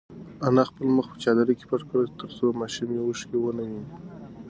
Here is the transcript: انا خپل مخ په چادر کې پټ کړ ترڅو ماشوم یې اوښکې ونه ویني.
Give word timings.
انا 0.47 0.63
خپل 0.69 0.87
مخ 0.97 1.05
په 1.11 1.17
چادر 1.23 1.47
کې 1.57 1.65
پټ 1.69 1.81
کړ 1.89 2.01
ترڅو 2.19 2.47
ماشوم 2.59 2.89
یې 2.95 2.99
اوښکې 3.03 3.37
ونه 3.39 3.61
ویني. 3.65 3.85